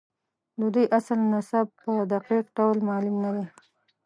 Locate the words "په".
1.81-1.91